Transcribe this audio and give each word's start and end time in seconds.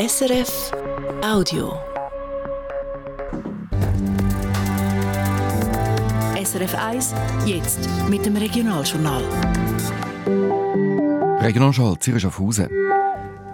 SRF 0.00 0.70
Audio. 1.24 1.72
SRF 6.40 6.74
1, 6.76 7.14
jetzt 7.44 7.88
mit 8.08 8.24
dem 8.24 8.36
Regionaljournal. 8.36 9.24
Regionalschall 11.40 11.98
Zürich 11.98 12.22
Schaffhausen. 12.22 12.68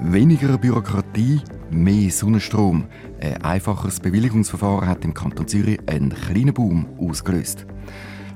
Weniger 0.00 0.58
Bürokratie, 0.58 1.40
mehr 1.70 2.10
Sonnenstrom. 2.10 2.88
Ein 3.22 3.42
einfacheres 3.42 3.98
Bewilligungsverfahren 4.00 4.86
hat 4.86 5.02
im 5.06 5.14
Kanton 5.14 5.48
Zürich 5.48 5.80
einen 5.86 6.10
kleinen 6.10 6.52
Boom 6.52 6.86
ausgelöst. 6.98 7.64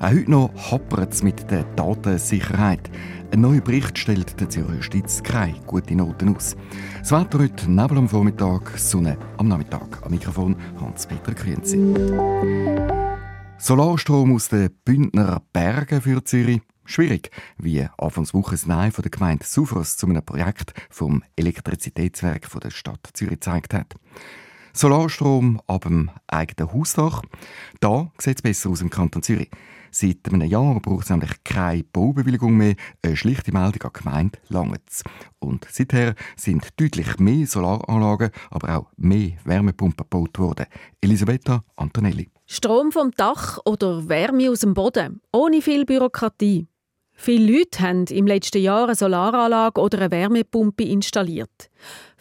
Auch 0.00 0.10
heute 0.10 0.30
noch 0.30 0.70
hapert 0.70 1.12
es 1.12 1.24
mit 1.24 1.50
der 1.50 1.64
Datensicherheit. 1.74 2.88
Ein 3.32 3.40
neuer 3.40 3.60
Bericht 3.60 3.98
stellt 3.98 4.38
der 4.38 4.48
Zürcher 4.48 4.74
Justiz 4.74 5.20
keine 5.24 5.58
gute 5.66 5.96
Noten 5.96 6.36
aus. 6.36 6.56
Das 7.00 7.10
Wetter 7.10 7.40
heute 7.40 7.68
Nebel 7.68 7.98
am 7.98 8.08
Vormittag, 8.08 8.78
Sonne 8.78 9.18
am 9.38 9.48
Nachmittag. 9.48 10.00
Am 10.04 10.12
Mikrofon 10.12 10.54
Hans-Peter 10.80 11.34
Krienzi. 11.34 11.78
Solarstrom 13.58 14.36
aus 14.36 14.48
den 14.48 14.70
Bündner 14.84 15.42
Bergen 15.52 16.00
für 16.00 16.22
Zürich. 16.22 16.60
Schwierig, 16.84 17.32
wie 17.58 17.84
Anfangswoche 17.98 18.52
das 18.52 18.66
Nein 18.66 18.92
von 18.92 19.02
der 19.02 19.10
Gemeinde 19.10 19.44
Sufros 19.44 19.96
zu 19.96 20.06
einem 20.06 20.24
Projekt 20.24 20.74
vom 20.90 21.24
Elektrizitätswerk 21.34 22.48
der 22.62 22.70
Stadt 22.70 23.10
Zürich 23.14 23.40
gezeigt 23.40 23.74
hat. 23.74 23.96
Solarstrom 24.72 25.60
ab 25.66 25.82
dem 25.82 26.10
eigenen 26.26 26.72
Hausdach. 26.72 27.22
Da 27.80 28.10
sieht 28.18 28.38
es 28.38 28.42
besser 28.42 28.70
aus 28.70 28.80
im 28.80 28.90
Kanton 28.90 29.22
Zürich. 29.22 29.50
Seit 29.90 30.18
einem 30.26 30.46
Jahr 30.48 30.80
braucht 30.80 31.04
es 31.04 31.10
nämlich 31.10 31.32
keine 31.44 31.84
Baubewilligung 31.84 32.56
mehr. 32.56 32.74
Eine 33.02 33.16
schlichte 33.16 33.52
Meldung 33.52 33.82
an 33.82 33.90
die 33.94 34.02
Gemeinde 34.02 34.38
langt 34.48 35.02
Und 35.38 35.66
seither 35.70 36.14
sind 36.36 36.68
deutlich 36.78 37.18
mehr 37.18 37.46
Solaranlagen, 37.46 38.30
aber 38.50 38.76
auch 38.76 38.86
mehr 38.96 39.32
Wärmepumpen 39.44 40.06
gebaut 40.08 40.38
worden. 40.38 40.66
Elisabetta 41.00 41.64
Antonelli. 41.76 42.30
Strom 42.46 42.92
vom 42.92 43.10
Dach 43.12 43.58
oder 43.64 44.08
Wärme 44.08 44.50
aus 44.50 44.60
dem 44.60 44.74
Boden. 44.74 45.20
Ohne 45.32 45.62
viel 45.62 45.84
Bürokratie. 45.84 46.66
Viele 47.12 47.58
Leute 47.58 47.80
haben 47.80 48.04
im 48.06 48.28
letzten 48.28 48.62
Jahr 48.62 48.84
eine 48.84 48.94
Solaranlage 48.94 49.80
oder 49.80 49.98
eine 49.98 50.10
Wärmepumpe 50.12 50.84
installiert. 50.84 51.68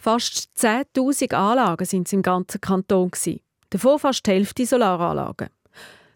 Fast 0.00 0.48
10.000 0.56 1.34
Anlagen 1.34 1.84
sind 1.84 2.06
es 2.06 2.12
im 2.12 2.22
ganzen 2.22 2.60
Kanton. 2.60 3.10
Davon 3.70 3.98
fast 3.98 4.24
die 4.26 4.30
Hälfte 4.30 4.64
Solaranlagen. 4.64 5.48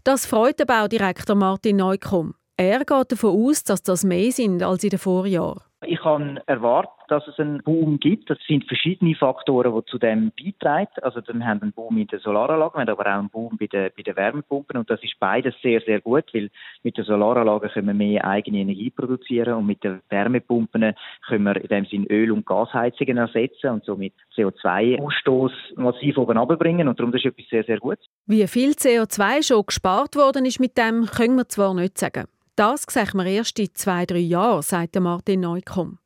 Das 0.04 0.24
freut 0.24 0.60
der 0.60 0.66
Baudirektor 0.66 1.34
Martin 1.34 1.76
Neukomm. 1.76 2.34
Er 2.56 2.84
geht 2.84 3.12
davon 3.12 3.48
aus, 3.48 3.64
dass 3.64 3.82
das 3.82 4.04
mehr 4.04 4.30
sind 4.30 4.62
als 4.62 4.84
in 4.84 4.90
den 4.90 5.00
Vorjahren. 5.00 5.62
Ich 5.84 6.04
habe 6.04 6.42
erwartet, 6.46 6.92
dass 7.08 7.26
es 7.26 7.38
einen 7.38 7.62
Boom 7.62 7.98
gibt. 7.98 8.30
Das 8.30 8.38
sind 8.46 8.64
verschiedene 8.64 9.14
Faktoren, 9.14 9.74
die 9.74 9.84
zu 9.90 9.98
dem 9.98 10.32
beitragen. 10.32 10.88
Also 11.02 11.20
wir 11.26 11.46
haben 11.46 11.62
einen 11.62 11.72
Boom 11.72 11.98
in 11.98 12.06
der 12.06 12.20
Solaranlage, 12.20 12.74
wir 12.74 12.80
haben 12.80 12.88
aber 12.88 13.06
auch 13.06 13.18
einen 13.18 13.28
Boom 13.28 13.56
bei 13.58 13.66
den, 13.66 13.90
bei 13.96 14.02
den 14.02 14.16
Wärmepumpen 14.16 14.78
und 14.78 14.88
das 14.88 15.02
ist 15.02 15.18
beides 15.18 15.54
sehr, 15.62 15.80
sehr 15.80 16.00
gut, 16.00 16.24
weil 16.32 16.50
mit 16.82 16.96
der 16.96 17.04
Solaranlage 17.04 17.68
können 17.68 17.88
wir 17.88 17.94
mehr 17.94 18.24
eigene 18.24 18.58
Energie 18.58 18.90
produzieren 18.90 19.54
und 19.54 19.66
mit 19.66 19.84
den 19.84 20.00
Wärmepumpen 20.08 20.94
können 21.26 21.44
wir 21.44 21.56
in 21.56 21.68
dem 21.68 21.84
Sinne 21.86 22.06
Öl- 22.06 22.32
und 22.32 22.46
Gasheizungen 22.46 23.18
ersetzen 23.18 23.70
und 23.70 23.84
somit 23.84 24.14
CO2-Ausstoß 24.36 25.52
massiv 25.76 26.18
oben 26.18 26.38
runterbringen 26.38 26.88
und 26.88 26.98
darum 26.98 27.12
das 27.12 27.20
ist 27.20 27.26
etwas 27.26 27.46
sehr, 27.50 27.64
sehr 27.64 27.78
gut. 27.78 27.98
Wie 28.26 28.46
viel 28.46 28.70
CO2 28.70 29.46
schon 29.46 29.66
gespart 29.66 30.16
worden 30.16 30.46
ist 30.46 30.60
mit 30.60 30.78
dem, 30.78 31.06
können 31.06 31.36
wir 31.36 31.48
zwar 31.48 31.74
nicht 31.74 31.98
sagen. 31.98 32.26
Das 32.54 32.82
sehen 32.82 33.14
wir 33.14 33.24
erst 33.24 33.58
in 33.58 33.74
zwei, 33.74 34.04
drei 34.04 34.18
Jahren, 34.18 34.60
sagt 34.60 35.00
Martin 35.00 35.40
Neukomm. 35.40 35.98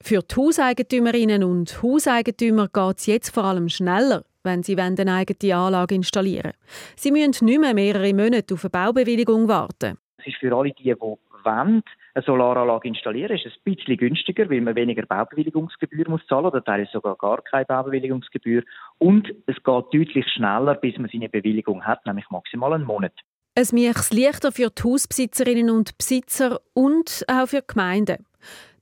Für 0.00 0.20
die 0.20 0.34
Hauseigentümerinnen 0.36 1.42
und 1.42 1.82
Hauseigentümer 1.82 2.68
geht 2.68 2.98
es 2.98 3.06
jetzt 3.06 3.34
vor 3.34 3.42
allem 3.42 3.68
schneller, 3.68 4.22
wenn 4.44 4.62
sie 4.62 4.78
eine 4.78 5.12
eigene 5.12 5.56
Anlage 5.56 5.96
installieren 5.96 6.52
Sie 6.94 7.10
müssen 7.10 7.46
nicht 7.46 7.60
mehr 7.60 7.74
mehrere 7.74 8.14
Monate 8.14 8.54
auf 8.54 8.64
eine 8.64 8.70
Baubewilligung 8.70 9.48
warten. 9.48 9.98
Es 10.18 10.28
ist 10.28 10.36
für 10.36 10.56
alle 10.56 10.70
die, 10.70 10.84
die 10.84 10.94
wollen, 11.00 11.82
eine 12.14 12.24
Solaranlage 12.24 12.86
installieren, 12.86 13.34
ist 13.36 13.46
es 13.46 13.54
ein 13.54 13.74
bisschen 13.74 13.96
günstiger, 13.96 14.48
weil 14.48 14.60
man 14.60 14.76
weniger 14.76 15.04
Baubewilligungsgebühr 15.04 16.08
muss 16.08 16.24
zahlen 16.28 16.46
oder 16.46 16.62
teilweise 16.62 16.92
sogar 16.92 17.16
gar 17.16 17.42
keine 17.42 17.64
Baubewilligungsgebühr. 17.64 18.62
Und 18.98 19.28
es 19.46 19.56
geht 19.56 19.84
deutlich 19.92 20.26
schneller, 20.28 20.76
bis 20.76 20.96
man 20.98 21.10
seine 21.12 21.28
Bewilligung 21.28 21.84
hat, 21.84 22.06
nämlich 22.06 22.30
maximal 22.30 22.72
einen 22.72 22.84
Monat. 22.84 23.14
Es 23.54 23.70
macht 23.70 24.14
leichter 24.14 24.50
für 24.50 24.70
die 24.70 24.82
Hausbesitzerinnen 24.82 25.68
und 25.68 25.98
Besitzer 25.98 26.58
und 26.72 27.22
auch 27.28 27.46
für 27.46 27.60
die 27.60 27.66
Gemeinden. 27.66 28.24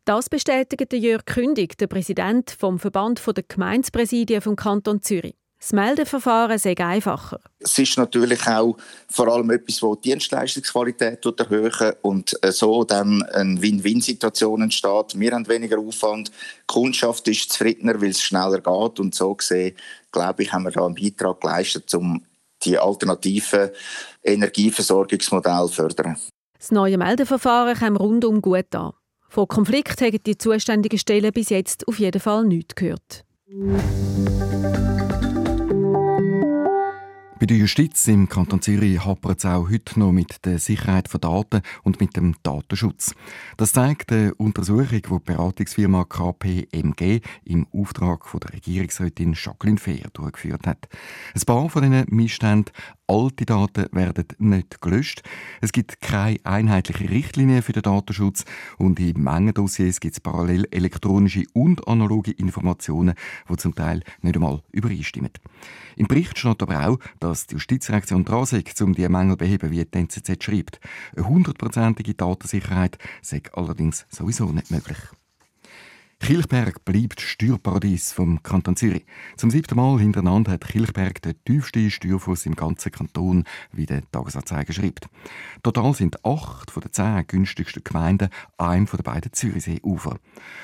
Das 0.05 0.29
bestätigt 0.29 0.93
Jörg 0.93 1.25
Kündig, 1.25 1.77
der 1.77 1.89
Präsident 1.89 2.53
vom 2.53 2.79
Verband 2.79 3.21
der 3.27 3.43
Gemeindepräsidien 3.43 4.41
vom 4.41 4.55
Kanton 4.55 5.03
Zürich. 5.03 5.35
Das 5.59 5.73
Meldeverfahren 5.73 6.57
sei 6.57 6.79
einfacher. 6.79 7.41
Es 7.59 7.77
ist 7.79 7.99
natürlich 7.99 8.47
auch 8.47 8.77
vor 9.11 9.27
allem 9.29 9.51
etwas, 9.51 9.81
das 9.81 9.91
die 10.03 10.09
Dienstleistungsqualität 10.09 11.27
erhöhen 11.39 11.93
und 12.03 12.39
so 12.51 12.85
dann 12.85 13.25
eine 13.25 13.61
Win-Win-Situation 13.61 14.63
entsteht. 14.63 15.19
Wir 15.19 15.33
haben 15.33 15.49
weniger 15.49 15.79
Aufwand, 15.81 16.29
die 16.29 16.35
Kundschaft 16.69 17.27
ist 17.27 17.53
zufriedener, 17.53 18.01
weil 18.01 18.11
es 18.11 18.23
schneller 18.23 18.61
geht 18.61 19.01
und 19.01 19.17
so 19.17 19.35
gesehen, 19.35 19.77
glaube 20.13 20.45
ich, 20.45 20.53
haben 20.53 20.63
wir 20.63 20.71
da 20.71 20.87
einen 20.87 20.95
Beitrag 20.95 21.41
geleistet, 21.41 21.93
um 21.95 22.25
die 22.65 22.79
alternativen 22.79 23.71
Energieversorgungsmodelle 24.23 25.69
fördern. 25.69 26.17
Das 26.59 26.71
neue 26.71 26.99
Meldeverfahren 26.99 27.75
kam 27.75 27.97
rundum 27.97 28.43
gut 28.43 28.75
an. 28.75 28.93
Von 29.29 29.49
Konflikt 29.49 30.01
haben 30.01 30.23
die 30.25 30.37
zuständigen 30.37 30.99
Stellen 30.99 31.33
bis 31.33 31.51
jetzt 31.51 31.87
auf 31.89 31.99
jeden 31.99 32.21
Fall 32.21 32.45
nichts 32.45 32.75
gehört. 32.75 33.25
Bei 37.41 37.47
der 37.47 37.57
Justiz 37.57 38.07
im 38.07 38.29
Kanton 38.29 38.61
Zürich 38.61 39.03
hapert 39.03 39.39
es 39.39 39.47
auch 39.47 39.71
heute 39.71 39.99
noch 39.99 40.13
mit 40.13 40.45
der 40.45 40.59
Sicherheit 40.59 41.09
von 41.09 41.23
Daten 41.23 41.63
und 41.83 41.99
mit 41.99 42.15
dem 42.15 42.35
Datenschutz. 42.43 43.15
Das 43.57 43.73
zeigt 43.73 44.13
eine 44.13 44.35
Untersuchung, 44.35 44.89
die 44.91 45.01
die 45.01 45.19
Beratungsfirma 45.25 46.05
KPMG 46.05 47.21
im 47.45 47.67
Auftrag 47.73 48.27
von 48.27 48.41
der 48.41 48.53
Regierungsrätin 48.53 49.33
Jacqueline 49.33 49.79
Fehr 49.79 50.11
durchgeführt 50.13 50.67
hat. 50.67 50.87
Ein 51.35 51.41
paar 51.47 51.71
von 51.71 51.81
diesen 51.81 52.05
Missständen 52.15 52.75
Alte 53.11 53.45
Daten 53.45 53.87
werden 53.91 54.27
nicht 54.39 54.81
gelöscht. 54.81 55.23
Es 55.61 55.73
gibt 55.73 56.01
keine 56.01 56.39
einheitliche 56.45 57.11
Richtlinie 57.11 57.61
für 57.61 57.73
den 57.73 57.83
Datenschutz 57.83 58.45
und 58.79 59.01
in 59.01 59.21
Mengendossiers 59.21 59.99
gibt 59.99 60.15
es 60.15 60.21
parallel 60.21 60.69
elektronische 60.71 61.43
und 61.53 61.89
analoge 61.89 62.31
Informationen, 62.31 63.15
die 63.49 63.57
zum 63.57 63.75
Teil 63.75 64.05
nicht 64.23 64.37
einmal 64.37 64.63
übereinstimmen. 64.71 65.33
Im 65.97 66.07
Bericht 66.07 66.39
steht 66.39 66.63
aber 66.63 66.89
auch, 66.89 66.99
dass 67.19 67.49
die 67.49 67.55
Justizreaktion 67.55 68.25
dran 68.25 68.45
ist, 68.45 68.81
um 68.81 68.95
diese 68.95 69.09
Mängel 69.09 69.33
zu 69.33 69.39
beheben, 69.39 69.73
wie 69.73 69.85
die 69.85 69.99
NZZ 69.99 70.45
schreibt. 70.45 70.79
Eine 71.17 71.27
hundertprozentige 71.27 72.15
Datensicherheit 72.15 72.97
sei 73.23 73.43
allerdings 73.53 74.07
sowieso 74.09 74.53
nicht 74.53 74.71
möglich. 74.71 74.99
Kilchberg 76.31 76.85
bleibt 76.85 77.21
Steuerparadies 77.21 78.13
vom 78.13 78.41
Kanton 78.45 78.77
Zürich. 78.77 79.05
Zum 79.37 79.51
siebten 79.51 79.75
Mal 79.75 79.99
hintereinander 79.99 80.53
hat 80.53 80.65
Kilchberg 80.65 81.21
den 81.23 81.35
tiefsten 81.45 81.91
Steuerfuss 81.91 82.47
im 82.47 82.55
ganzen 82.55 82.93
Kanton, 82.93 83.43
wie 83.73 83.85
der 83.85 84.09
Tagesanzeiger 84.13 84.73
schreibt. 84.73 85.09
Total 85.65 85.93
sind 85.93 86.25
acht 86.25 86.71
von 86.71 86.83
den 86.83 86.93
zehn 86.93 87.27
günstigsten 87.27 87.83
Gemeinden 87.83 88.29
einem 88.59 88.87
von 88.87 88.99
den 88.99 89.03
beiden 89.03 89.33
Zürichseeufer. 89.33 90.19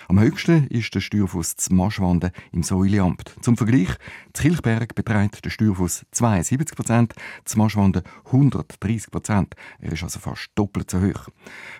Am 0.06 0.20
höchsten 0.20 0.68
ist 0.68 0.94
der 0.94 1.00
Steuerfuss 1.00 1.56
zu 1.56 1.74
Maschwanden 1.74 2.30
im 2.52 2.62
Säuliamt. 2.62 3.34
Zum 3.40 3.56
Vergleich, 3.56 3.88
zu 4.34 4.44
Kilchberg 4.44 4.94
beträgt 4.94 5.44
der 5.44 5.50
Steuerfuss 5.50 6.06
72 6.12 6.76
Prozent, 6.76 7.14
zu 7.44 7.58
Maschwanden 7.58 8.02
130 8.26 9.10
Prozent. 9.10 9.54
Er 9.80 9.90
ist 9.90 10.04
also 10.04 10.20
fast 10.20 10.48
doppelt 10.54 10.92
so 10.92 11.00
hoch. 11.00 11.26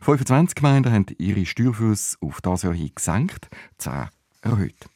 25 0.03 0.57
Gemeinden 0.57 0.93
haben 0.93 1.07
ihre 1.19 1.47
Steuerfuss 1.47 2.19
auf 2.21 2.41
das 2.41 2.65
Jahr 2.65 2.75
hin 2.75 2.91
gesenkt. 2.93 3.49
10 3.79 4.09
erhöht. 4.43 4.89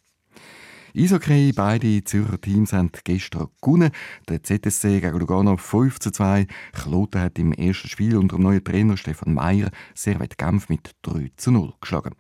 Eishockey, 0.97 1.53
beide 1.53 2.03
Zürcher 2.03 2.41
Teams 2.41 2.73
haben 2.73 2.91
gestern 3.05 3.47
gewonnen. 3.63 3.93
Der 4.29 4.43
ZSC 4.43 5.01
gegen 5.01 5.21
Lugano 5.21 5.57
5 5.57 6.01
zu 6.01 6.11
2. 6.11 6.49
Kloten 6.73 7.21
hat 7.21 7.39
im 7.39 7.53
ersten 7.53 7.89
Spiel 7.89 8.17
unter 8.17 8.37
dem 8.37 8.43
neuen 8.43 8.65
Trainer 8.65 8.97
Stefan 8.97 9.35
Meyer 9.35 9.71
Servet 9.95 10.37
Genf 10.37 10.69
mit 10.69 10.97
3 11.03 11.31
zu 11.37 11.53
0 11.53 11.75
geschlagen. 11.81 12.17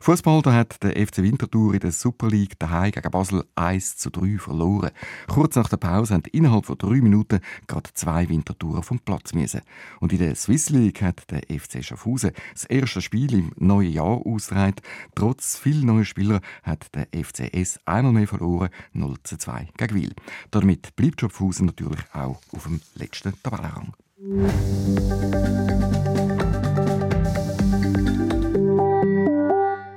Fußball 0.00 0.42
hat 0.46 0.82
der 0.82 0.96
FC 1.06 1.18
Winterthur 1.18 1.74
in 1.74 1.80
der 1.80 1.92
Super 1.92 2.28
League 2.28 2.58
daheim 2.58 2.90
gegen 2.90 3.10
Basel 3.10 3.44
1 3.54 3.98
zu 3.98 4.10
3 4.10 4.38
verloren. 4.38 4.90
Kurz 5.28 5.54
nach 5.54 5.68
der 5.68 5.76
Pause 5.76 6.14
haben 6.14 6.24
innerhalb 6.32 6.66
von 6.66 6.78
drei 6.78 7.00
Minuten 7.00 7.38
gerade 7.68 7.90
zwei 7.94 8.28
Winterthurer 8.28 8.82
vom 8.82 8.98
Platz 8.98 9.32
müssen. 9.32 9.60
Und 10.00 10.12
in 10.12 10.18
der 10.18 10.34
Swiss 10.34 10.70
League 10.70 11.02
hat 11.02 11.30
der 11.30 11.42
FC 11.42 11.84
Schaffhausen 11.84 12.32
das 12.52 12.64
erste 12.64 13.00
Spiel 13.00 13.32
im 13.32 13.52
neuen 13.56 13.92
Jahr 13.92 14.26
ausgetragen. 14.26 14.76
Trotz 15.14 15.56
viel 15.56 15.84
neuer 15.84 16.04
Spieler 16.04 16.40
hat 16.64 16.86
der 16.94 17.06
FCS 17.12 17.78
einmal 18.08 18.20
mehr 18.20 18.28
verloren, 18.28 18.70
0 18.92 19.16
zu 19.22 19.36
2 19.36 19.68
gegen 19.76 19.94
Wil. 19.94 20.12
Damit 20.50 20.96
bleibt 20.96 21.20
Schaffhausen 21.20 21.66
natürlich 21.66 22.00
auch 22.12 22.40
auf 22.52 22.64
dem 22.64 22.80
letzten 22.94 23.34
Tabellenrang. 23.42 23.94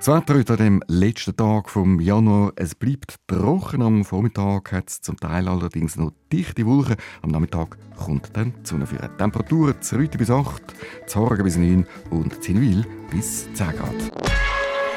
Das 0.04 0.08
Wetter 0.08 0.34
heute 0.34 0.54
an 0.54 0.58
dem 0.58 0.84
letzten 0.88 1.36
Tag 1.36 1.70
vom 1.70 2.00
Januar. 2.00 2.54
Es 2.56 2.74
bleibt 2.74 3.18
trocken. 3.28 3.84
Am 3.84 4.04
Vormittag 4.04 4.72
hat 4.72 4.90
es 4.90 5.02
zum 5.02 5.16
Teil 5.18 5.48
allerdings 5.48 5.96
noch 5.96 6.12
dichte 6.34 6.66
Wolken. 6.66 6.96
Am 7.22 7.30
Nachmittag 7.30 7.78
kommt 7.98 8.36
dann 8.36 8.54
die 8.64 8.68
Sonne 8.68 8.88
für 8.88 8.98
Temperaturen 9.18 9.80
zu 9.80 9.98
Rüti 9.98 10.18
bis 10.18 10.32
8, 10.32 10.62
zu 11.06 11.20
Horgen 11.20 11.44
bis 11.44 11.56
9 11.56 11.86
und 12.10 12.44
Zinwil 12.44 12.84
bis 13.12 13.52
10 13.54 13.68
Grad. 13.74 14.61